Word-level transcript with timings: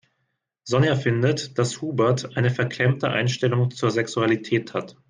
Sonja 0.63 0.95
findet, 0.95 1.59
dass 1.59 1.79
Hubert 1.83 2.35
eine 2.35 2.49
verklemmte 2.49 3.11
Einstellung 3.11 3.69
zur 3.69 3.91
Sexualität 3.91 4.73
hat. 4.73 4.95